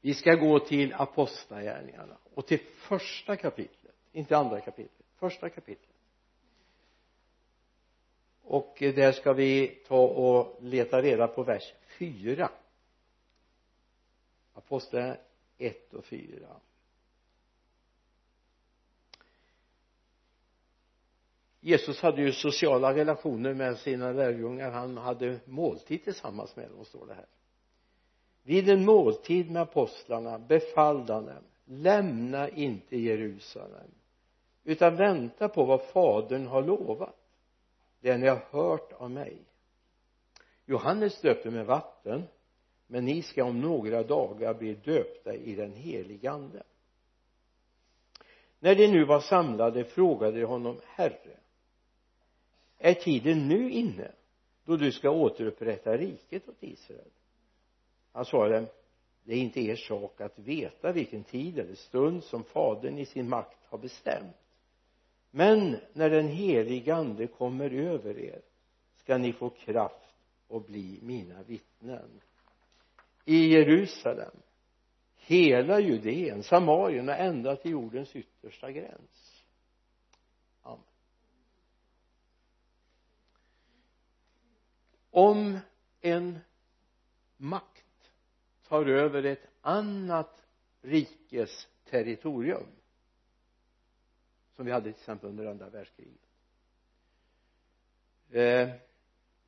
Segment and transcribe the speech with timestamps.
[0.00, 5.96] vi ska gå till apostlagärningarna och till första kapitlet inte andra kapitlet första kapitlet.
[8.42, 12.50] Och där ska vi ta och leta reda på vers 4
[14.54, 15.20] apostlagärningarna
[15.58, 16.60] 1 och 4
[21.60, 24.70] Jesus hade ju sociala relationer med sina lärjungar.
[24.70, 27.26] Han hade måltid tillsammans med dem står det här
[28.42, 33.90] vid en måltid med apostlarna befallde han dem lämna inte Jerusalem
[34.64, 37.16] utan vänta på vad fadern har lovat.
[38.00, 39.38] Det ni har hört av mig.
[40.66, 42.22] Johannes döpte med vatten
[42.86, 46.62] men ni ska om några dagar bli döpta i den helige ande.
[48.58, 51.36] När de nu var samlade frågade de honom herre
[52.78, 54.12] är tiden nu inne
[54.64, 57.10] då du ska återupprätta riket åt Israel?
[58.12, 58.66] Han svarade
[59.24, 63.28] det är inte er sak att veta vilken tid eller stund som fadern i sin
[63.28, 64.36] makt har bestämt.
[65.30, 68.42] Men när den helige ande kommer över er
[68.96, 70.14] ska ni få kraft
[70.48, 72.20] och bli mina vittnen.
[73.24, 74.36] I Jerusalem
[75.30, 79.44] hela Judeen, Samarien och ända till jordens yttersta gräns.
[80.62, 80.84] Amen.
[85.10, 85.58] Om
[86.00, 86.38] en
[87.36, 87.69] makt
[88.70, 90.42] tar över ett annat
[90.82, 92.66] rikes territorium
[94.56, 96.20] som vi hade till exempel under andra världskriget.
[98.30, 98.70] Eh,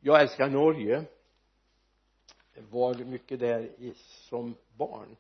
[0.01, 1.05] jag älskar Norge.
[2.55, 5.17] Var mycket där i, som barn.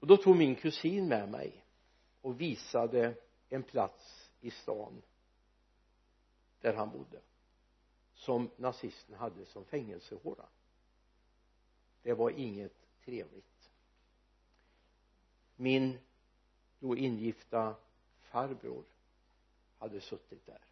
[0.00, 1.64] Och då tog min kusin med mig
[2.20, 3.14] och visade
[3.48, 5.02] en plats i stan
[6.60, 7.20] där han bodde
[8.14, 10.48] som nazisterna hade som fängelsehåla
[12.02, 13.70] det var inget trevligt.
[15.56, 15.98] Min
[16.78, 17.76] då ingifta
[18.20, 18.84] farbror
[19.78, 20.64] hade suttit där.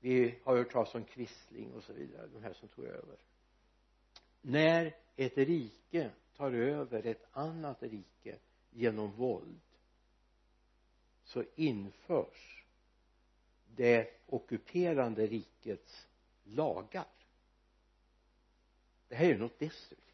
[0.00, 3.16] Vi har hört talas om Quisling och så vidare de här som tog över.
[4.40, 8.38] När ett rike tar över ett annat rike
[8.70, 9.60] genom våld
[11.24, 12.64] så införs
[13.66, 16.05] det ockuperande rikets
[16.46, 17.06] lagar.
[19.08, 20.06] Det här är något destruktivt.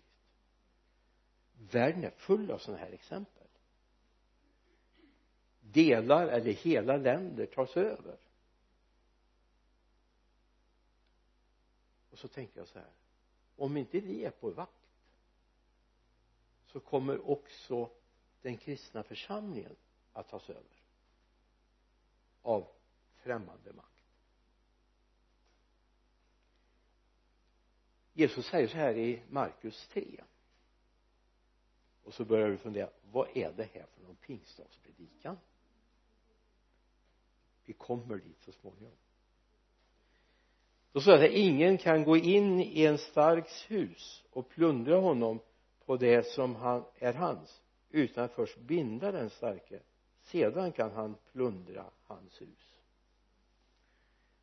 [1.70, 3.46] Världen är full av sådana här exempel.
[5.60, 8.16] Delar eller hela länder tas över.
[12.10, 12.90] Och så tänker jag så här
[13.56, 14.72] om inte vi är på vakt
[16.66, 17.90] så kommer också
[18.42, 19.76] den kristna församlingen
[20.12, 20.82] att tas över
[22.42, 22.68] av
[23.16, 23.91] främmande makt.
[28.12, 30.20] Jesus säger så här i Markus 3
[32.04, 35.38] och så börjar du fundera vad är det här för någon pingstdagspredikan?
[37.64, 38.92] Vi kommer dit så småningom.
[40.92, 45.40] Då står det att ingen kan gå in i en starks hus och plundra honom
[45.86, 49.80] på det som han, är hans utan att först binda den starke.
[50.20, 52.71] Sedan kan han plundra hans hus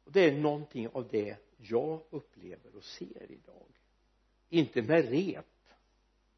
[0.10, 3.68] och det är någonting av det jag upplever och ser idag.
[4.50, 5.46] Inte med rep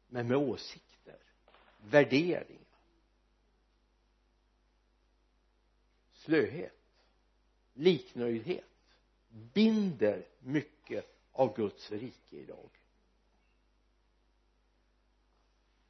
[0.06, 1.16] men med åsikter
[1.78, 2.64] värderingar.
[6.12, 6.78] Slöhet
[7.72, 8.94] liknöjdhet
[9.28, 12.70] binder mycket av Guds rike idag.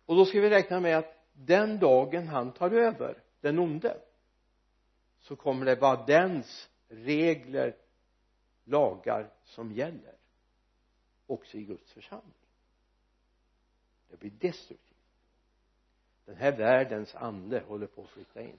[0.06, 4.00] Och då ska vi räkna med att den dagen han tar över den onde
[5.20, 7.76] så kommer det vara dens regler
[8.64, 10.14] lagar som gäller
[11.26, 12.32] också i Guds församling.
[14.10, 14.88] Det blir destruktivt.
[16.24, 18.58] Den här världens ande håller på att flytta in.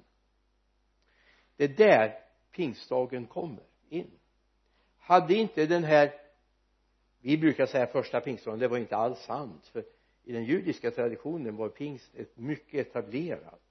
[1.55, 2.19] Det är där
[2.51, 4.11] pingstdagen kommer in.
[4.97, 6.19] Hade inte den här
[7.19, 9.85] vi brukar säga första pingstdagen det var inte alls sant för
[10.23, 13.62] i den judiska traditionen var pingst ett mycket etablerat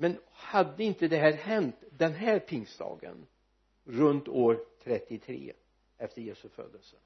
[0.00, 3.26] men hade inte det här hänt den här pingstdagen
[3.84, 5.52] runt år 33
[5.98, 6.96] efter Jesu födelse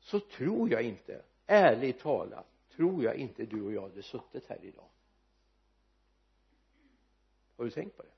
[0.00, 2.46] så tror jag inte ärligt talat
[2.76, 4.88] tror jag inte du och jag hade suttit här idag.
[7.56, 8.08] Har du tänkt på det?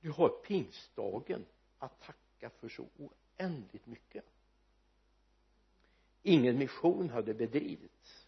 [0.00, 1.44] Du har pingstdagen
[1.78, 4.24] att tacka för så oändligt mycket.
[6.22, 8.26] Ingen mission hade bedrivits.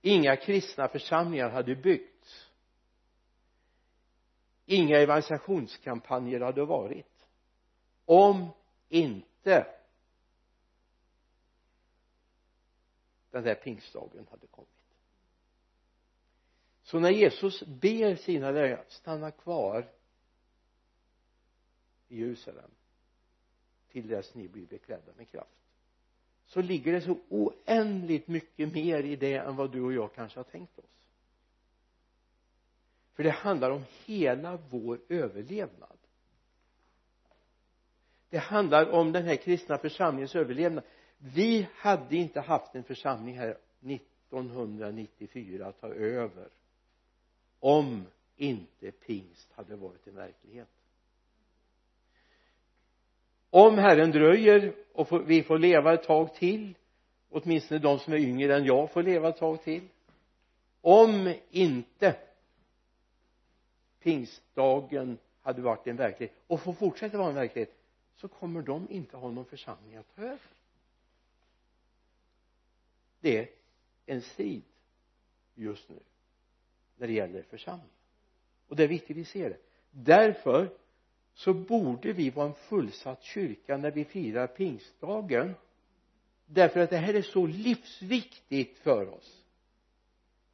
[0.00, 2.17] Inga kristna församlingar hade byggts
[4.68, 7.26] inga evangelisationskampanjer hade varit.
[8.04, 8.48] Om
[8.88, 9.66] inte
[13.30, 14.68] den där pingstdagen hade kommit.
[16.82, 19.88] Så när Jesus ber sina lärjungar stanna kvar
[22.08, 22.70] i Jerusalem
[23.88, 25.58] till dess ni blir beklädda med kraft
[26.48, 30.38] så ligger det så oändligt mycket mer i det än vad du och jag kanske
[30.38, 30.97] har tänkt oss
[33.18, 35.96] för det handlar om hela vår överlevnad.
[38.30, 40.84] Det handlar om den här kristna församlingens överlevnad.
[41.18, 46.48] Vi hade inte haft en församling här 1994 att ta över
[47.60, 48.06] om
[48.36, 50.68] inte pingst hade varit en verklighet.
[53.50, 56.74] Om Herren dröjer och vi får leva ett tag till
[57.30, 59.88] åtminstone de som är yngre än jag får leva ett tag till
[60.80, 62.27] om inte
[64.08, 67.74] pingstdagen hade varit en verklighet och får fortsätta vara en verklighet
[68.16, 70.38] så kommer de inte ha någon församling att ta över.
[73.20, 73.48] Det är
[74.06, 74.62] en strid
[75.54, 75.98] just nu
[76.96, 77.90] när det gäller församling
[78.68, 79.58] och det är viktigt vi ser det.
[79.90, 80.70] Därför
[81.34, 85.54] så borde vi vara en fullsatt kyrka när vi firar pingstdagen.
[86.46, 89.44] Därför att det här är så livsviktigt för oss.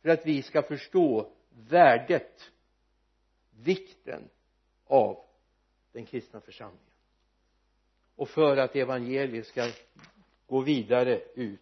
[0.03, 2.51] För att vi ska förstå värdet
[3.63, 4.29] vikten
[4.87, 5.25] av
[5.93, 6.81] den kristna församlingen.
[8.17, 9.71] Och för att evangeliet ska
[10.47, 11.61] gå vidare ut.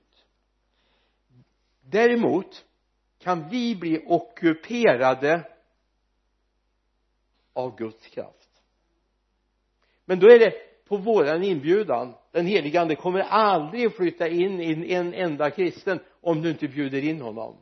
[1.80, 2.64] Däremot
[3.18, 5.48] kan vi bli ockuperade
[7.52, 8.62] av Guds kraft.
[10.04, 10.52] Men då är det
[10.84, 12.14] på våran inbjudan.
[12.30, 17.04] Den helige ande kommer aldrig flytta in i en enda kristen om du inte bjuder
[17.04, 17.56] in honom.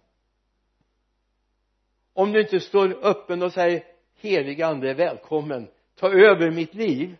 [2.12, 3.84] Om du inte står öppen och säger
[4.20, 5.68] helige ande är välkommen.
[5.94, 7.16] Ta över mitt liv.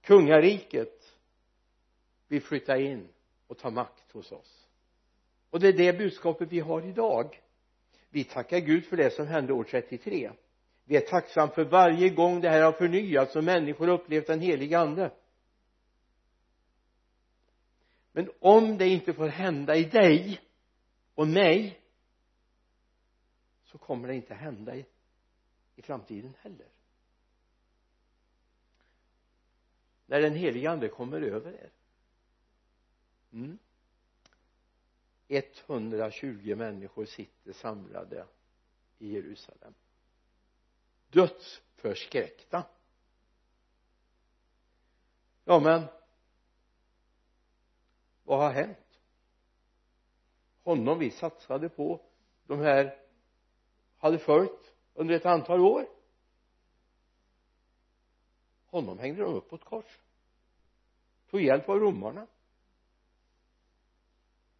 [0.00, 1.16] Kungariket
[2.28, 3.08] vill flytta in
[3.46, 4.68] och ta makt hos oss.
[5.50, 7.40] Och det är det budskapet vi har idag.
[8.10, 10.30] Vi tackar Gud för det som hände år 33
[10.88, 14.78] vi är tacksamma för varje gång det här har förnyats och människor upplevt den heliga
[14.78, 15.10] ande.
[18.12, 20.40] Men om det inte får hända i dig
[21.14, 21.80] och mig
[23.76, 24.86] så kommer det inte hända i,
[25.74, 26.66] i framtiden heller.
[30.06, 31.70] När den helige ande kommer över er.
[33.32, 33.58] Mm.
[35.28, 38.26] 120 människor sitter samlade
[38.98, 39.74] i Jerusalem.
[41.10, 42.66] Dödsförskräckta.
[45.44, 45.82] Ja men
[48.24, 49.00] vad har hänt?
[50.62, 52.00] Honom vi satsade på
[52.46, 53.05] de här
[54.06, 55.86] hade följt under ett antal år.
[58.66, 60.00] Honom hängde de upp på ett kors.
[61.30, 62.26] Tog hjälp av romarna.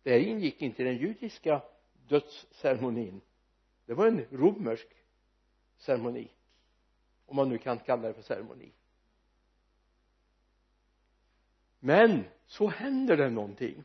[0.02, 1.62] Det här ingick inte i den judiska
[2.08, 3.20] dödsceremonin.
[3.84, 4.88] Det var en romersk
[5.76, 6.28] ceremoni
[7.26, 8.72] om man nu kan kalla det för ceremoni.
[11.78, 13.84] Men så händer det någonting.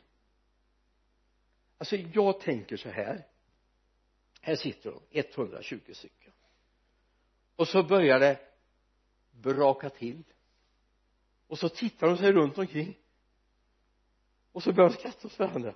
[1.78, 3.26] Alltså jag tänker så här
[4.42, 6.32] här sitter de 120 stycken.
[7.56, 8.40] Och så börjar det
[9.30, 10.24] braka till.
[11.46, 12.98] Och så tittar de sig runt omkring.
[14.52, 15.74] Och så börjar de skratta åt varandra.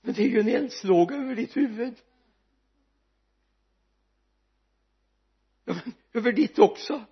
[0.00, 1.94] Men det är ju en eldslåga över ditt huvud.
[5.64, 7.04] Ja men över ditt också.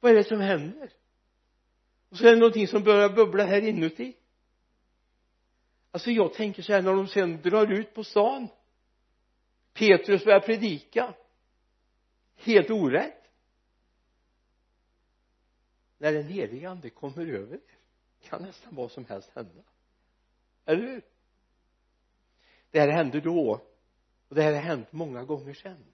[0.00, 0.92] Vad är det som händer?
[2.08, 4.17] Och så är det någonting som börjar bubbla här inuti
[5.90, 8.48] alltså jag tänker så här när de sen drar ut på stan
[9.72, 11.14] Petrus börjar predika.
[12.36, 13.30] Helt orätt.
[15.98, 17.60] När den helige ande kommer över er
[18.22, 19.62] kan nästan vad som helst hända.
[20.64, 21.02] Eller hur?
[22.70, 23.60] Det här hände då
[24.28, 25.84] och det här har hänt många gånger sedan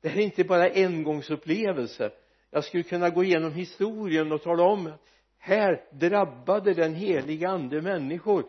[0.00, 2.12] det här är inte bara engångsupplevelse.
[2.50, 4.92] Jag skulle kunna gå igenom historien och tala om
[5.40, 8.44] här drabbade den heliga ande människor.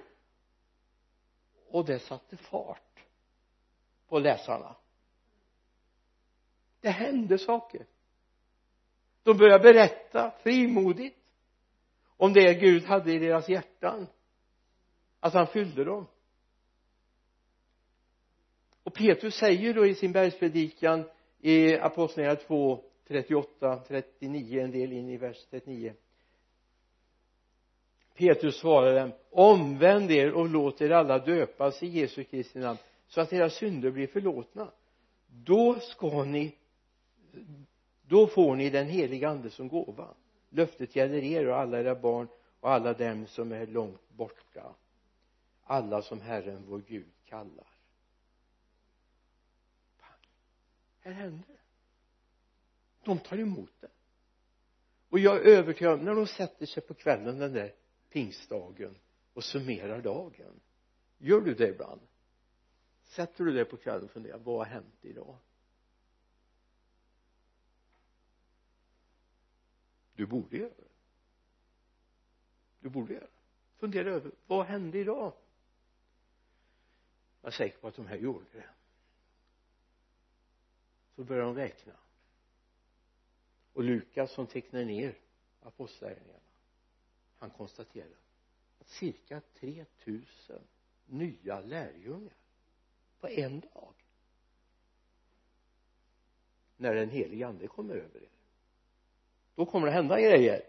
[1.68, 3.06] Och det satte fart
[4.08, 4.76] på läsarna.
[6.80, 7.86] Det hände saker.
[9.24, 11.18] De började berätta frimodigt
[12.18, 14.08] om det Gud hade i deras hjärtan.
[15.20, 16.08] Att han fyllde dem.
[18.84, 25.10] Och Petrus säger då i sin bergspredikan i apostlagärningarna 2 38 39 en del in
[25.10, 25.94] i vers 39
[28.22, 33.34] Petrus svarade omvänd er och låt er alla döpas i Jesu Kristi namn så att
[33.34, 34.72] era synder blir förlåtna.
[35.28, 36.56] Då ska ni
[38.02, 40.14] då får ni den heliga ande som gåva.
[40.50, 42.28] Löftet gäller er och alla era barn
[42.60, 44.76] och alla dem som är långt borta.
[45.64, 47.68] Alla som Herren vår Gud kallar.
[51.00, 51.60] Här händer det.
[53.04, 53.92] De tar emot det.
[55.10, 57.74] Och jag är övertygad om när de sätter sig på kvällen den där
[58.12, 58.98] pingstdagen
[59.34, 60.60] och summerar dagen.
[61.18, 62.02] Gör du det ibland?
[63.04, 65.38] Sätter du dig på kvällen och funderar vad har hänt idag?
[70.14, 70.92] Du borde göra det.
[72.80, 73.32] Du borde göra det.
[73.78, 75.34] Fundera över vad hände idag?
[77.42, 78.70] Jag är säker på att de här gjorde det.
[81.16, 81.94] Så börjar de räkna.
[83.74, 85.18] Och Lukas som tecknar ner
[85.62, 86.41] apostlagärningarna
[87.42, 88.18] han konstaterar
[88.80, 90.62] att cirka 3000
[91.06, 92.34] nya lärjungar
[93.20, 93.94] på en dag.
[96.78, 98.30] När den helige ande kommer över er
[99.56, 100.62] då kommer det hända grejer.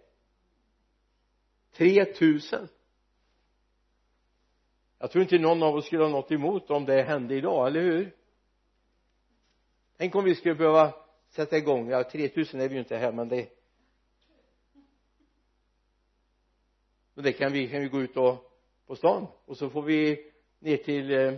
[1.73, 2.69] 3000
[4.99, 7.81] jag tror inte någon av oss skulle ha något emot om det hände idag, eller
[7.81, 8.17] hur?
[9.97, 10.95] Tänk om vi skulle behöva
[11.29, 13.62] sätta igång, ja 3000 är vi ju inte här men det
[17.14, 18.52] men det kan vi, kan vi gå ut och
[18.87, 19.26] på stan.
[19.45, 21.35] Och så får vi ner till eh,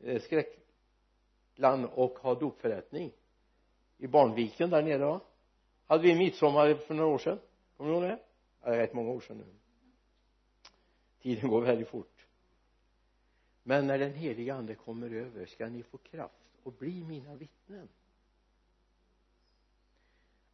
[0.00, 3.12] eh skräckland och ha dopförrättning.
[3.98, 5.20] I Barnviken där nere va?
[5.86, 7.38] Hade vi midsommar för några år sedan.
[7.76, 8.18] Kommer du ihåg det?
[8.62, 9.44] Ja, det är rätt många år sedan nu.
[11.22, 12.26] Tiden går väldigt fort.
[13.62, 17.88] Men när den heliga ande kommer över ska ni få kraft och bli mina vittnen.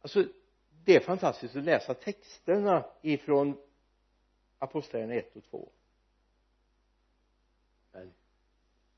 [0.01, 0.25] Alltså
[0.85, 3.57] det är fantastiskt att läsa texterna ifrån
[4.61, 5.71] apostlagärningarna 1 och 2
[7.91, 8.13] men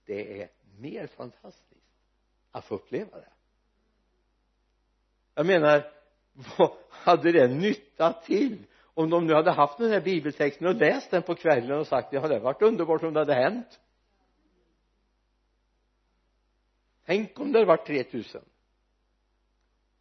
[0.05, 1.91] det är mer fantastiskt
[2.51, 3.29] att få uppleva det.
[5.33, 5.91] Jag menar
[6.57, 11.11] vad hade det nytta till om de nu hade haft den här bibeltexten och läst
[11.11, 13.79] den på kvällen och sagt ja det hade varit underbart om det hade hänt.
[17.05, 18.41] Tänk om det hade varit 3000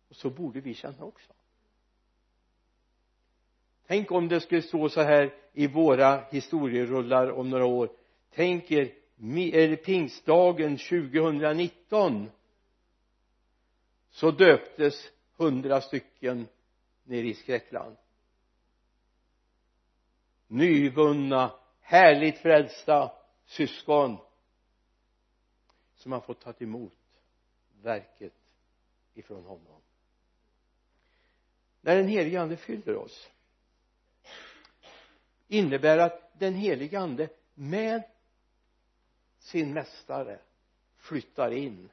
[0.09, 1.33] och så borde vi känna också.
[3.87, 7.91] Tänk om det skulle stå så här i våra historierullar om några år.
[8.31, 8.93] Tänk er
[9.35, 12.31] är pingstdagen 2019
[14.11, 16.49] så döptes hundra stycken
[17.05, 17.97] nere i skräckland.
[20.47, 23.13] Nyvunna härligt frälsta
[23.45, 24.17] syskon
[25.95, 26.99] som har fått ta emot
[27.83, 28.35] verket
[29.15, 29.81] ifrån honom.
[31.81, 33.31] När den helige ande fyller oss
[35.53, 38.03] innebär att den helige ande med
[39.39, 40.39] sin mästare
[40.97, 41.91] flyttar in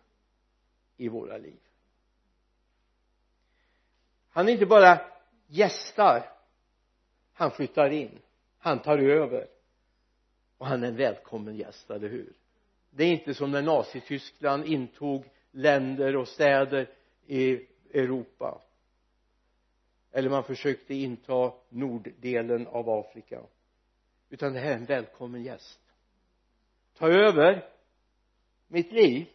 [0.97, 1.59] i våra liv.
[4.29, 5.01] Han inte bara
[5.47, 6.29] gästar
[7.33, 8.19] han flyttar in
[8.59, 9.47] han tar över.
[10.57, 12.33] Och han är en välkommen gäst, eller hur?
[12.89, 16.89] Det är inte som när Nazityskland intog länder och städer
[17.25, 17.51] i
[17.93, 18.61] Europa
[20.11, 23.41] eller man försökte inta norddelen av Afrika.
[24.29, 25.79] Utan det här är en välkommen gäst.
[26.97, 27.65] Ta över
[28.67, 29.25] mitt liv.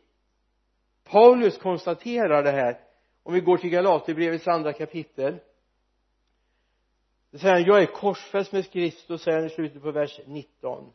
[1.05, 2.81] Paulus konstaterar det här.
[3.23, 5.39] Om vi går till Galaterbrevets andra kapitel.
[7.31, 10.93] Det säger han jag är korsfäst med Kristus säger han i slutet på vers 19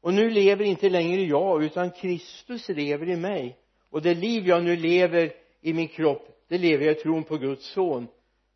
[0.00, 3.58] och nu lever inte längre jag utan Kristus lever i mig.
[3.90, 7.36] Och det liv jag nu lever i min kropp det lever jag i tron på
[7.36, 8.08] Guds son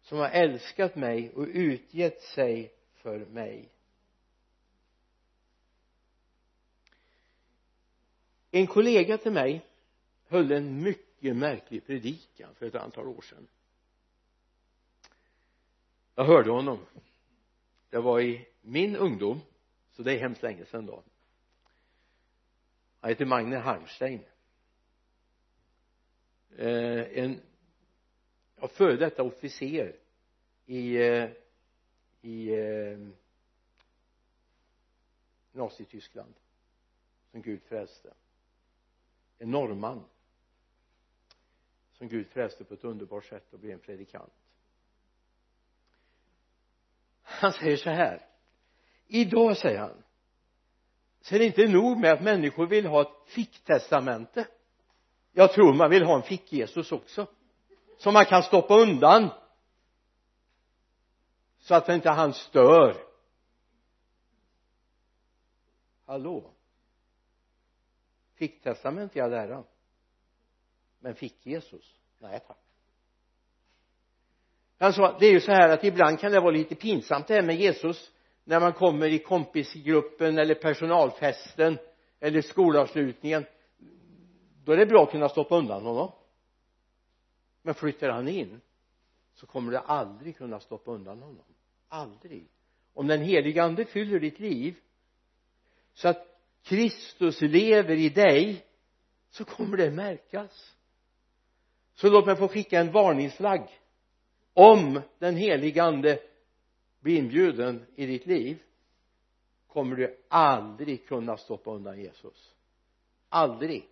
[0.03, 3.69] som har älskat mig och utgett sig för mig.
[8.51, 9.67] En kollega till mig
[10.27, 13.49] höll en mycket märklig predikan för ett antal år sedan.
[16.15, 16.79] Jag hörde honom.
[17.91, 19.41] Det var i min ungdom
[19.93, 21.03] så det är hemskt länge sedan då.
[23.01, 24.21] Han heter Magne Harmstein
[26.57, 27.41] eh, en
[28.63, 29.97] ja, före detta officer
[30.67, 31.31] i eh,
[32.23, 32.99] i eh,
[35.53, 36.35] Nazityskland
[37.31, 38.15] som Gud frälste.
[39.39, 40.05] En norrman
[41.93, 44.33] som Gud frälste på ett underbart sätt och blev en predikant.
[47.23, 48.27] Han säger så här.
[49.07, 50.03] Idag säger han
[51.21, 54.47] så är det inte nog med att människor vill ha ett ficktestamente.
[55.33, 57.27] Jag tror man vill ha en fick-Jesus också
[58.03, 59.29] som man kan stoppa undan.
[61.59, 62.97] Så att inte han stör.
[66.07, 66.51] Hallå?
[68.35, 69.65] Fick testament jag lära
[71.01, 71.95] men fick Jesus?
[72.19, 72.59] Nej tack.
[74.79, 77.35] Han sa det är ju så här att ibland kan det vara lite pinsamt det
[77.35, 78.11] här med Jesus
[78.45, 81.79] när man kommer i kompisgruppen eller personalfesten
[82.21, 83.47] eller skolavslutningen.
[84.65, 86.13] Då är det bra att kunna stoppa undan honom
[87.63, 88.61] men flyttar han in
[89.35, 91.45] så kommer du aldrig kunna stoppa undan honom.
[91.89, 92.47] Aldrig.
[92.95, 94.77] Om den helige ande fyller ditt liv
[95.95, 96.27] så att
[96.63, 98.67] Kristus lever i dig
[99.31, 100.77] så kommer det märkas.
[101.95, 103.69] Så låt mig få skicka en varningsflagg.
[104.55, 106.19] Om den helige ande
[107.01, 108.63] blir inbjuden i ditt liv
[109.67, 112.55] kommer du aldrig kunna stoppa undan Jesus.
[113.29, 113.89] Aldrig.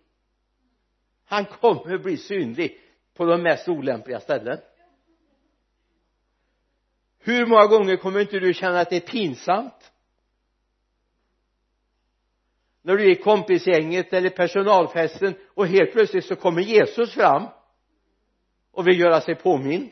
[1.25, 2.81] Han kommer bli synlig
[3.13, 4.59] på de mest olämpliga ställen.
[7.19, 9.91] Hur många gånger kommer inte du känna att det är pinsamt?
[12.81, 17.47] När du är i kompisgänget eller personalfesten och helt plötsligt så kommer Jesus fram
[18.71, 19.91] och vill göra sig påmind.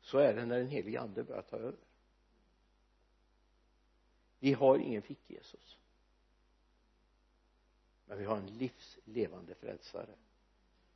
[0.00, 1.78] Så är det när den helige ande börjar ta över.
[4.38, 5.76] Vi har ingen fick-Jesus
[8.10, 10.14] men vi har en livslevande frälsare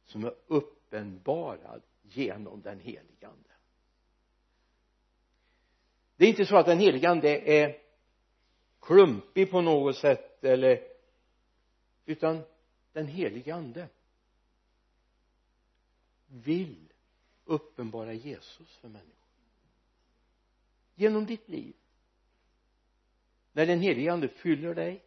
[0.04, 3.50] som är uppenbarad genom den helige ande.
[6.16, 7.78] Det är inte så att den helige ande är
[8.80, 10.83] klumpig på något sätt eller
[12.06, 12.42] utan
[12.92, 13.88] den helige ande
[16.26, 16.92] vill
[17.44, 19.28] uppenbara Jesus för människor.
[20.94, 21.75] Genom ditt liv.
[23.52, 25.02] När den helige ande fyller dig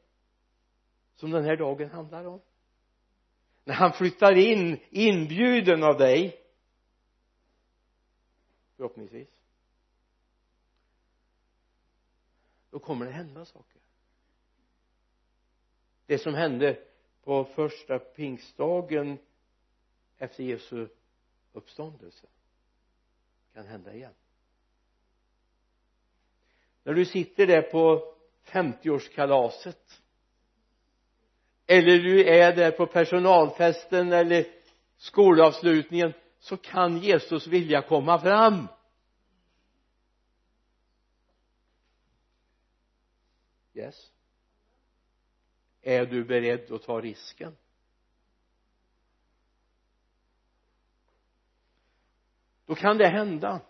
[1.17, 2.41] som den här dagen handlar om.
[3.63, 6.43] När han flyttar in inbjuden av dig.
[8.75, 9.29] Förhoppningsvis.
[12.69, 13.81] Då kommer det hända saker.
[16.05, 16.79] Det som hände
[17.23, 19.17] på första pingstdagen
[20.17, 20.87] efter Jesu
[21.53, 22.27] uppståndelse
[23.53, 24.13] kan hända igen.
[26.83, 28.13] När du sitter där på
[28.45, 30.01] 50-årskalaset
[31.67, 34.45] eller du är där på personalfesten eller
[34.97, 38.67] skolavslutningen så kan Jesus vilja komma fram.
[43.73, 44.11] Yes.
[45.81, 47.55] Är du beredd att ta risken?
[52.65, 53.61] Då kan det hända.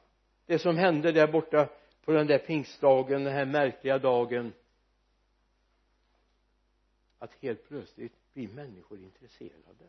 [0.46, 1.70] Det som hände där borta
[2.06, 4.54] på den där pingstdagen den här märkliga dagen
[7.20, 9.86] att helt plötsligt blir människor intresserade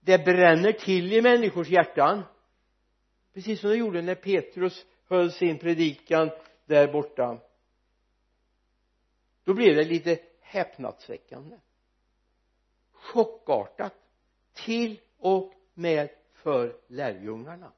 [0.00, 2.22] det bränner till i människors hjärtan.
[3.32, 6.30] Precis som det gjorde när Petrus höll sin predikan
[6.66, 7.38] där borta.
[9.44, 11.56] Då blev det lite häpnadsväckande.
[12.92, 13.94] Chockartat.
[14.52, 17.72] Till och med för lärjungarna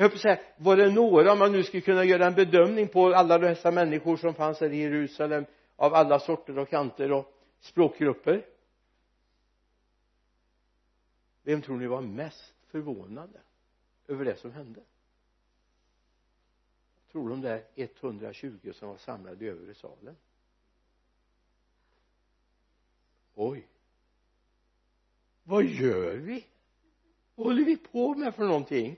[0.00, 2.34] jag höll på att säga var det några om man nu skulle kunna göra en
[2.34, 5.44] bedömning på alla dessa människor som fanns här i Jerusalem
[5.76, 8.46] av alla sorter och kanter och språkgrupper?
[11.42, 13.40] Vem tror ni var mest förvånade
[14.08, 14.80] över det som hände?
[16.96, 20.16] Jag tror de där 120 som var samlade i övre salen.
[23.34, 23.66] Oj.
[25.42, 26.46] Vad gör vi?
[27.34, 28.96] Vad håller vi på med för någonting?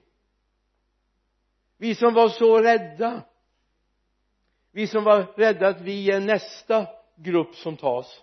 [1.83, 3.25] Vi som var så rädda.
[4.71, 8.23] Vi som var rädda att vi är nästa grupp som tas.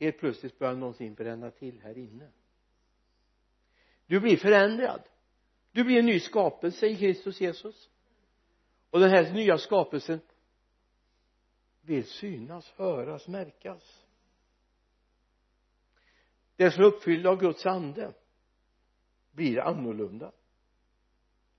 [0.00, 2.28] Helt plötsligt börjar någonting bränna till här inne.
[4.06, 5.02] Du blir förändrad.
[5.72, 7.90] Du blir en ny skapelse i Kristus Jesus.
[8.90, 10.20] Och den här nya skapelsen
[11.80, 14.04] vill synas, höras, märkas.
[16.56, 18.12] Det som är uppfylld av Guds ande
[19.32, 20.32] blir annorlunda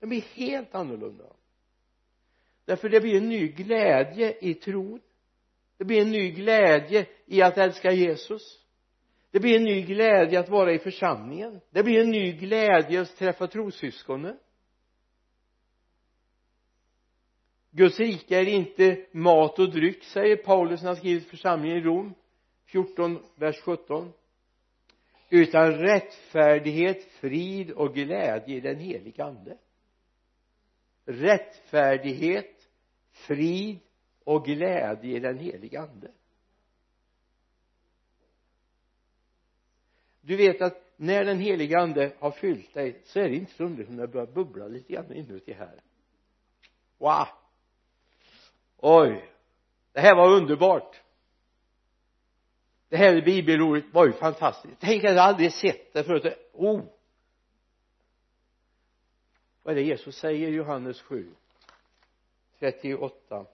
[0.00, 1.24] den blir helt annorlunda.
[2.64, 5.00] Därför det blir en ny glädje i tron.
[5.76, 8.60] Det blir en ny glädje i att älska Jesus.
[9.30, 11.60] Det blir en ny glädje att vara i församlingen.
[11.70, 14.38] Det blir en ny glädje att träffa trossyskonen.
[17.70, 22.14] Guds rike är inte mat och dryck säger Paulus när han skriver församlingen i Rom
[22.66, 24.12] 14 vers 17
[25.30, 29.58] utan rättfärdighet, frid och glädje i den heliga ande
[31.04, 32.68] rättfärdighet
[33.10, 33.80] frid
[34.24, 36.10] och glädje i den heliga ande.
[40.20, 43.64] Du vet att när den heliga ande har fyllt dig så är det inte så
[43.64, 45.80] underligt om det börjar bubbla lite grann inuti här.
[46.98, 47.26] Wow!
[48.76, 49.30] Oj!
[49.92, 51.00] Det här var underbart!
[52.88, 53.84] Det här bibelordet.
[53.92, 54.76] Var ju fantastiskt!
[54.80, 56.50] Tänk att jag aldrig sett det förut.
[56.52, 56.80] Oh!
[59.70, 61.34] Vad är det Jesus säger i Johannes 7
[62.58, 63.46] 38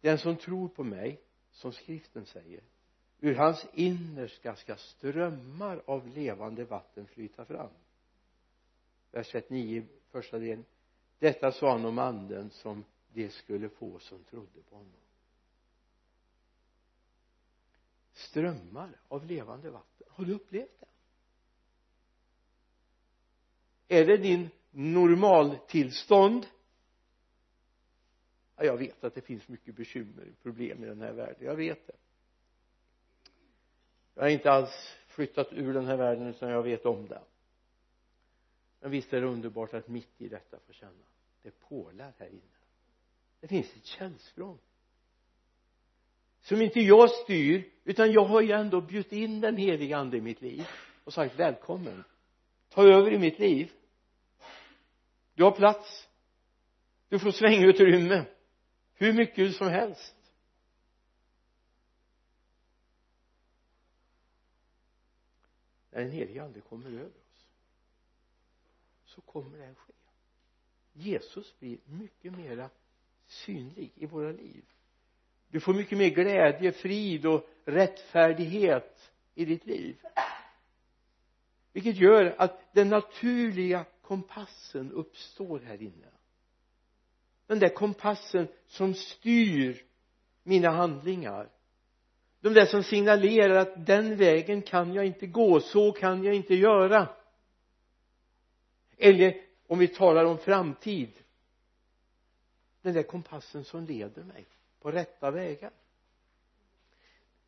[0.00, 2.62] den som tror på mig som skriften säger
[3.20, 7.70] ur hans innerska ska strömmar av levande vatten flyta fram.
[9.10, 10.64] Vers 39 första delen.
[11.18, 14.92] Detta sa han om anden som de skulle få som trodde på honom.
[18.12, 20.06] Strömmar av levande vatten.
[20.10, 20.86] Har du upplevt det?
[23.98, 26.46] Är det din normaltillstånd
[28.60, 31.44] ja, jag vet att det finns mycket bekymmer och problem i den här världen.
[31.46, 31.96] Jag vet det.
[34.14, 37.22] Jag har inte alls flyttat ur den här världen utan jag vet om det.
[38.80, 40.92] Men visst är det underbart att mitt i detta få känna
[41.42, 42.40] det pålar här inne.
[43.40, 44.58] Det finns ett källsprång.
[46.40, 50.20] Som inte jag styr utan jag har ju ändå bjudit in den heliga ande i
[50.20, 50.66] mitt liv
[51.04, 52.04] och sagt välkommen.
[52.68, 53.72] Ta över i mitt liv
[55.40, 56.08] du har plats.
[57.08, 58.24] Du får svängutrymme
[58.94, 60.16] hur mycket som helst.
[65.90, 67.48] När den helige ande kommer över oss
[69.04, 69.92] så kommer det att ske.
[70.92, 72.70] Jesus blir mycket mera
[73.26, 74.64] synlig i våra liv.
[75.48, 80.00] Du får mycket mer glädje, frid och rättfärdighet i ditt liv.
[81.72, 86.08] Vilket gör att den naturliga kompassen uppstår här inne.
[87.46, 89.82] Den där kompassen som styr
[90.42, 91.48] mina handlingar.
[92.40, 96.54] De där som signalerar att den vägen kan jag inte gå, så kan jag inte
[96.54, 97.08] göra.
[98.96, 101.12] Eller om vi talar om framtid.
[102.82, 104.46] Den där kompassen som leder mig
[104.80, 105.72] på rätta vägar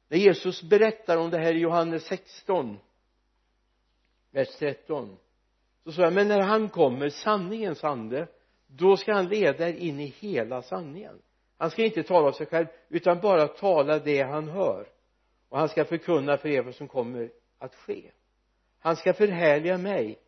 [0.08, 2.78] när Jesus berättar om det här i Johannes 16
[4.30, 5.18] vers 13
[5.84, 8.28] så sa jag men när han kommer sanningens ande
[8.66, 11.22] då ska han leda er in i hela sanningen.
[11.56, 14.88] Han ska inte tala av sig själv utan bara tala det han hör.
[15.48, 18.10] Och han ska förkunna för er vad som kommer att ske.
[18.78, 20.18] Han ska förhärliga mig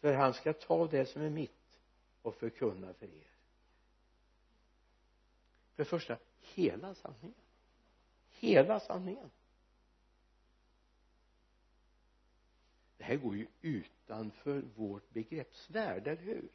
[0.00, 1.78] för han ska ta det som är mitt
[2.22, 3.30] och förkunna för er.
[5.76, 7.40] För det första hela sanningen.
[8.30, 9.30] Hela sanningen.
[13.06, 16.48] Här går ju utanför vårt begreppsvärld, eller hur?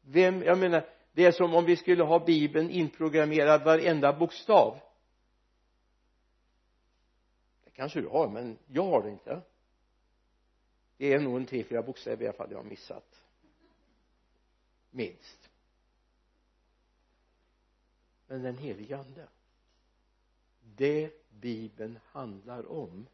[0.00, 4.80] Vem, jag menar det är som om vi skulle ha bibeln inprogrammerad varenda bokstav.
[7.64, 9.42] Det kanske du har men jag har det inte.
[10.96, 13.22] Det är nog en tre, fyra bokstäver i alla fall jag har missat.
[14.90, 15.50] Minst.
[18.26, 19.28] Men den helige ande
[20.76, 23.06] det bibeln handlar om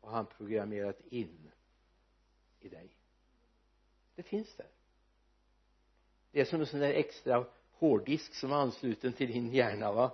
[0.00, 1.50] har han programmerat in
[2.60, 2.96] i dig.
[4.14, 4.70] Det finns där.
[6.30, 10.12] Det är som en sån där extra hårddisk som är ansluten till din hjärna va?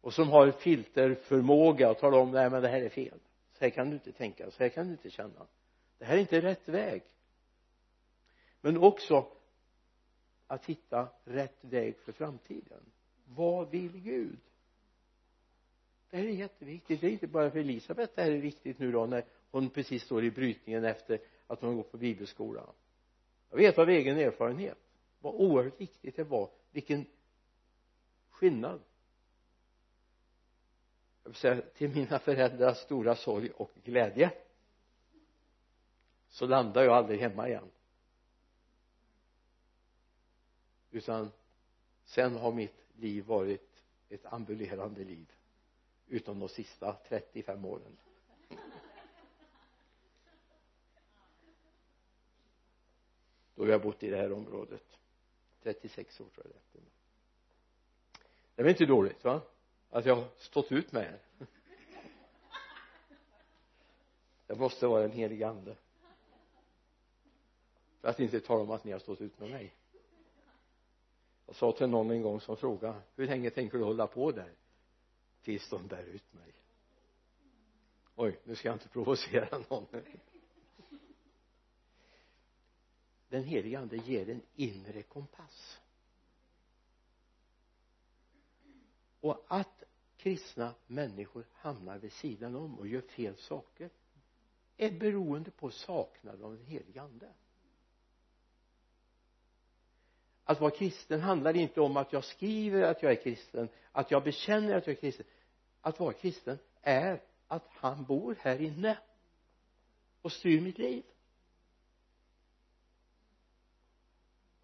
[0.00, 3.20] Och som har filterförmåga att tala om nej men det här är fel.
[3.52, 5.46] Så här kan du inte tänka så här kan du inte känna.
[5.98, 7.02] Det här är inte rätt väg.
[8.60, 9.26] Men också
[10.46, 12.92] att hitta rätt väg för framtiden.
[13.24, 14.40] Vad vill Gud?
[16.16, 17.00] Det här är jätteviktigt.
[17.00, 20.02] Det är inte bara för Elisabet det här är viktigt nu då när hon precis
[20.02, 22.72] står i brytningen efter att hon går på bibelskolan.
[23.50, 24.78] Jag vet av egen erfarenhet
[25.20, 27.06] vad oerhört viktigt det var vilken
[28.30, 28.80] skillnad.
[31.22, 34.32] Jag vill säga till mina föräldrars stora sorg och glädje
[36.28, 37.70] så landade jag aldrig hemma igen.
[40.90, 41.30] Utan
[42.04, 45.35] sen har mitt liv varit ett ambulerande liv
[46.08, 47.96] utom de sista 35 åren.
[53.54, 54.98] Då vi har bott i det här området.
[55.62, 56.82] 36 år tror jag det är
[58.54, 59.40] det är väl inte dåligt va?
[59.90, 61.46] Att jag har stått ut med er.
[64.46, 65.76] Det måste vara en helig ande.
[68.00, 69.74] För att inte tala om att ni har stått ut med mig.
[71.46, 74.52] Jag sa till någon en gång som frågade hur länge tänker du hålla på där?
[75.46, 76.54] Tills de bär ut mig.
[78.14, 79.86] Oj nu ska jag inte provocera någon.
[83.28, 85.80] Den helige ande ger en inre kompass.
[89.20, 89.82] Och att
[90.16, 93.90] kristna människor hamnar vid sidan om och gör fel saker
[94.76, 97.32] är beroende på saknad av den helige ande.
[100.44, 104.24] Att vara kristen handlar inte om att jag skriver att jag är kristen att jag
[104.24, 105.26] bekänner att jag är kristen
[105.86, 108.98] att vara kristen är att han bor här inne
[110.22, 111.04] och styr mitt liv.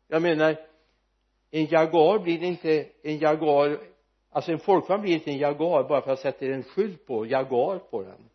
[0.06, 0.66] Jag menar
[1.50, 3.80] en Jaguar blir inte en Jaguar
[4.30, 7.26] alltså en folkvagn blir inte en Jaguar bara för att jag sätter en skylt på
[7.26, 8.28] Jaguar på den.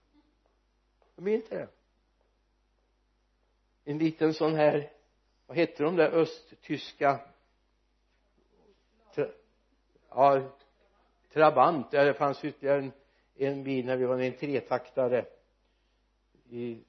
[1.15, 1.67] De blir inte det.
[3.83, 4.91] En liten sån här
[5.45, 7.19] vad hette de där östtyska?
[10.09, 10.57] Ja
[11.37, 11.93] Trabant.
[11.93, 12.91] Ja, det fanns ytterligare en,
[13.35, 15.25] en bil när vi var en tretaktare
[16.49, 16.83] i,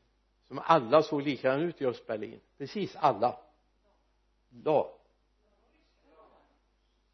[0.48, 3.38] som alla såg likadana ut i Östberlin precis alla.
[4.64, 4.94] Ja.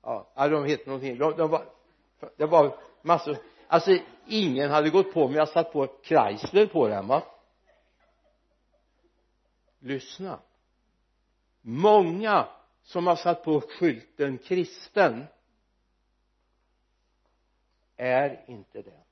[0.02, 1.18] Ja de hette någonting.
[1.18, 1.64] De, de var
[2.36, 3.36] det var massor.
[3.68, 7.22] Alltså ingen hade gått på men jag satt på Chrysler på den va?
[9.78, 10.38] Lyssna.
[11.60, 12.48] Många
[12.82, 15.24] som har satt på skylten kristen
[17.96, 19.02] är inte det.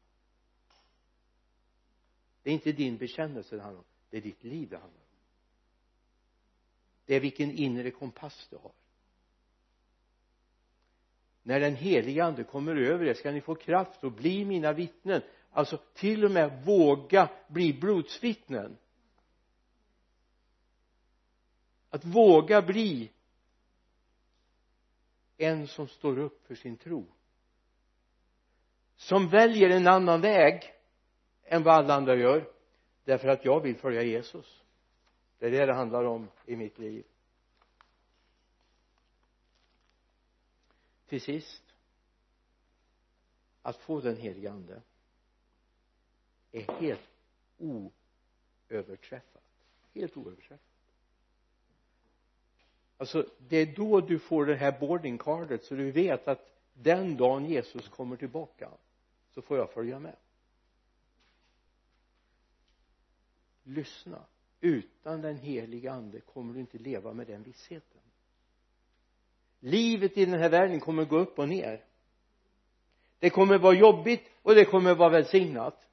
[2.42, 3.86] Det är inte din bekännelse det handlar om.
[4.10, 5.06] Det är ditt liv det handlar om.
[7.06, 8.72] Det är vilken inre kompass du har.
[11.42, 15.22] När den heliga ande kommer över er ska ni få kraft och bli mina vittnen.
[15.50, 18.76] Alltså till och med våga bli blodsvittnen.
[21.90, 23.10] Att våga bli
[25.36, 27.06] en som står upp för sin tro
[29.02, 30.74] som väljer en annan väg
[31.44, 32.52] än vad alla andra gör
[33.04, 34.62] därför att jag vill följa Jesus.
[35.38, 37.04] Det är det det handlar om i mitt liv.
[41.06, 41.62] Till sist
[43.62, 44.82] att få den helige ande
[46.52, 47.10] är helt
[47.58, 49.42] oöverträffat.
[49.94, 50.60] Helt oöverträffat.
[52.96, 57.16] Alltså det är då du får det här boarding cardet så du vet att den
[57.16, 58.70] dagen Jesus kommer tillbaka
[59.34, 60.16] så får jag följa med.
[63.62, 64.26] Lyssna.
[64.60, 68.00] Utan den heliga ande kommer du inte leva med den vissheten.
[69.60, 71.84] Livet i den här världen kommer gå upp och ner.
[73.18, 75.88] Det kommer vara jobbigt och det kommer vara välsignat.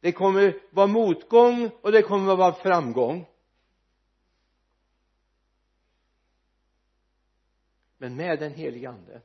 [0.00, 3.26] Det kommer vara motgång och det kommer vara framgång.
[7.98, 9.22] Men med den helige ande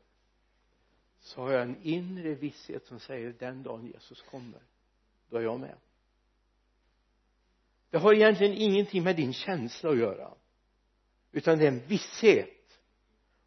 [1.27, 4.61] så har jag en inre visshet som säger den dagen Jesus kommer
[5.29, 5.75] då är jag med.
[7.89, 10.33] Det har egentligen ingenting med din känsla att göra
[11.31, 12.79] utan det är en visshet.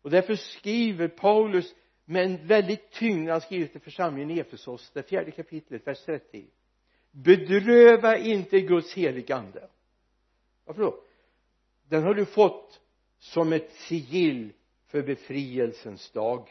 [0.02, 5.02] Och därför skriver Paulus med en väldigt tyngd han skriver till församlingen i Efesos det
[5.02, 6.46] fjärde kapitlet vers 30
[7.10, 9.68] bedröva inte Guds heliga ande.
[10.64, 11.02] Varför då?
[11.88, 12.80] Den har du fått
[13.18, 14.52] som ett sigill
[14.86, 16.48] för befrielsens dag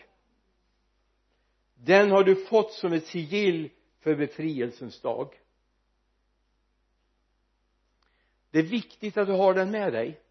[1.83, 5.39] den har du fått som ett sigill för befrielsens dag.
[8.51, 10.21] Det är viktigt att du har den med dig.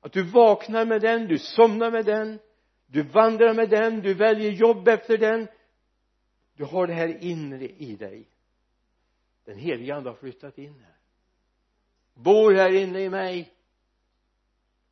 [0.00, 2.38] Att du vaknar med den, du somnar med den
[2.86, 5.48] du vandrar med den, du väljer jobb efter den.
[6.54, 8.28] Du har det här inre i dig.
[9.44, 10.96] Den helige ande har flyttat in här.
[12.14, 13.52] Bor här inne i mig.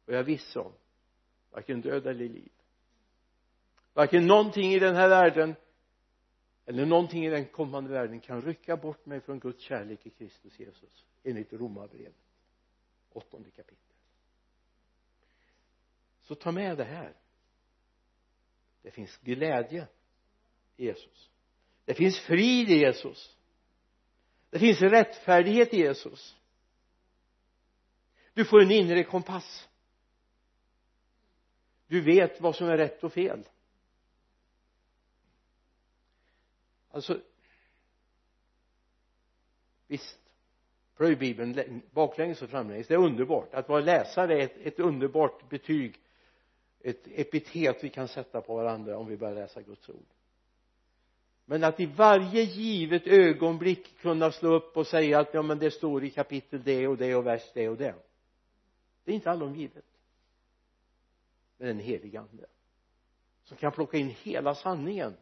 [0.07, 0.73] Och jag är viss om
[1.51, 2.53] varken död eller liv
[3.95, 5.55] varken någonting i den här världen
[6.67, 10.59] eller någonting i den kommande världen kan rycka bort mig från Guds kärlek i Kristus
[10.59, 12.15] Jesus enligt romarbrevet
[13.13, 13.97] åttonde kapitel.
[16.23, 17.15] Så ta med det här.
[18.83, 19.89] Det finns glädje
[20.77, 21.31] i Jesus.
[21.85, 23.37] Det finns frid i Jesus.
[24.51, 26.37] Det finns rättfärdighet i Jesus.
[28.35, 29.69] Du får en inre kompass.
[31.87, 33.45] Du vet vad som är rätt och fel.
[36.95, 37.21] Alltså
[39.87, 40.19] visst
[40.97, 42.87] plöj bibeln baklänges och framlänges.
[42.87, 43.55] Det är underbart.
[43.55, 46.01] Att vara läsare är ett, ett underbart betyg
[46.81, 50.07] ett epitet vi kan sätta på varandra om vi börjar läsa Guds ord.
[51.45, 55.71] Men att i varje givet ögonblick kunna slå upp och säga att ja men det
[55.71, 57.95] står i kapitel det och det och vers det och det.
[59.05, 59.85] Det är inte allom givet
[61.57, 62.47] Men den helige ande
[63.45, 65.17] som kan plocka in hela sanningen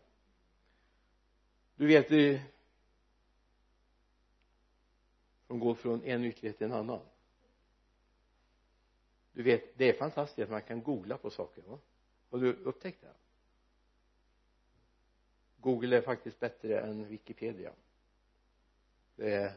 [1.76, 2.42] du vet det
[5.46, 7.00] som går från en ytterlighet till en annan.
[9.32, 11.78] Du vet det är fantastiskt att man kan googla på saker va?
[12.30, 13.14] Har du upptäckt det?
[15.60, 17.72] Google är faktiskt bättre än wikipedia.
[19.16, 19.52] Det är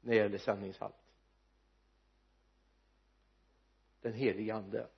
[0.00, 0.94] när det gäller sanningshalt.
[4.00, 4.88] Den helige ande.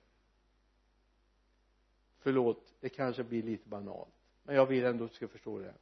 [2.17, 5.73] Förlåt det kanske blir lite banalt men jag vill ändå att du ska förstå det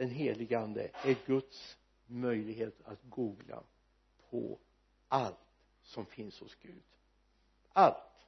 [0.00, 3.62] den helige ande är Guds möjlighet att googla
[4.30, 4.58] på
[5.08, 5.36] allt
[5.82, 6.82] som finns hos Gud.
[7.72, 8.26] Allt.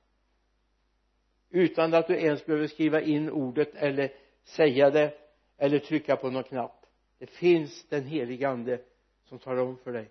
[1.51, 5.19] Utan att du ens behöver skriva in ordet eller säga det
[5.57, 6.87] eller trycka på någon knapp.
[7.19, 8.83] Det finns den helige ande
[9.25, 10.11] som talar om för dig.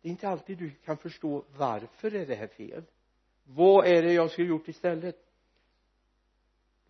[0.00, 2.82] Det är inte alltid du kan förstå varför är det här fel?
[3.44, 5.27] Vad är det jag skulle gjort istället?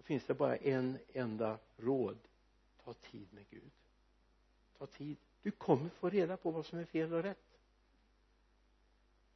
[0.08, 2.18] Finns det bara en enda råd.
[2.84, 3.70] Ta tid med Gud.
[4.78, 5.16] Ta tid.
[5.42, 7.58] Du kommer få reda på vad som är fel och rätt.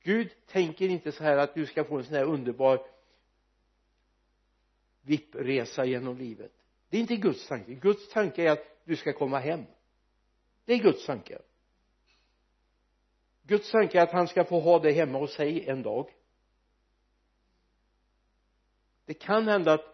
[0.02, 2.86] Gud tänker inte så här att du ska få en sån här underbar
[5.00, 6.52] vippresa genom livet.
[6.88, 7.74] Det är inte Guds tanke.
[7.74, 9.64] Guds tanke är att du ska komma hem.
[10.64, 11.38] Det är Guds tanke.
[13.42, 16.10] Guds tanke är att han ska få ha dig hemma hos sig en dag.
[19.04, 19.91] Det kan hända att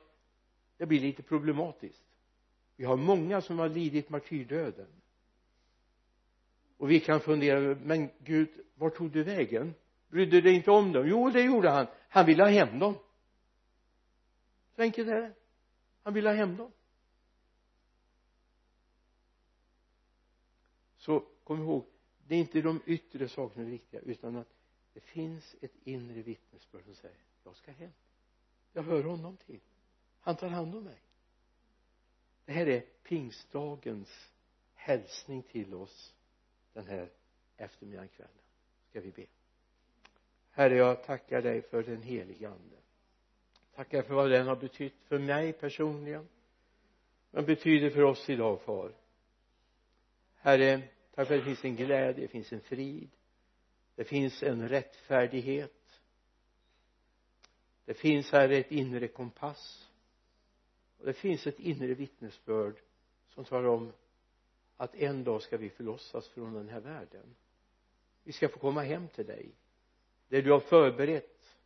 [0.79, 2.03] det blir lite problematiskt.
[2.77, 4.89] Vi har många som har lidit martyrdöden.
[6.77, 9.75] Och vi kan fundera men Gud var tog du vägen?
[10.09, 11.09] Brydde du dig inte om dem?
[11.09, 11.87] Jo det gjorde han.
[12.09, 12.95] Han ville ha hem dem.
[14.77, 15.33] Så enkelt är det?
[16.03, 16.73] Han ville ha hem dem.
[20.97, 21.87] Så kom ihåg
[22.27, 24.49] det är inte de yttre sakerna som är viktiga utan att
[24.93, 27.93] det finns ett inre vittnesbörd som säger jag ska hem.
[28.73, 29.61] Jag hör honom till
[30.21, 31.01] han tar hand om mig.
[32.45, 34.33] Det här är pingstdagens
[34.75, 36.15] hälsning till oss
[36.73, 37.11] den här
[37.57, 38.33] eftermiddagen kvällen
[38.91, 39.27] ska vi be?
[40.51, 42.77] Herre jag tackar dig för den heliga ande.
[43.75, 46.29] Tackar för vad den har betytt för mig personligen
[47.31, 48.93] vad betyder för oss idag far.
[50.35, 50.83] Herre
[51.15, 53.11] tack för att det finns en glädje det finns en frid.
[53.95, 56.01] Det finns en rättfärdighet.
[57.85, 59.88] Det finns här ett inre kompass
[60.99, 62.75] och det finns ett inre vittnesbörd
[63.29, 63.93] som talar om
[64.77, 67.35] att en dag ska vi förlossas från den här världen.
[68.23, 69.51] Vi ska få komma hem till dig
[70.29, 71.57] det du har förberett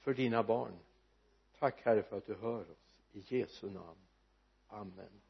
[0.00, 0.72] för dina barn.
[1.58, 3.02] Tack herre för att du hör oss.
[3.12, 3.98] I Jesu namn.
[4.68, 5.20] Amen.